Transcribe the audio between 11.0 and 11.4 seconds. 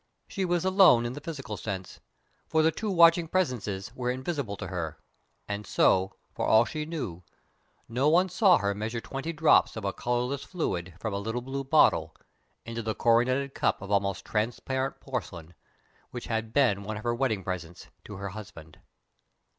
a